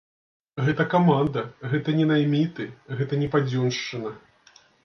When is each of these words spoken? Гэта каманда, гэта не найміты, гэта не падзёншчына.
Гэта 0.67 0.85
каманда, 0.93 1.43
гэта 1.75 1.95
не 2.01 2.05
найміты, 2.13 2.69
гэта 3.03 3.23
не 3.25 3.31
падзёншчына. 3.37 4.19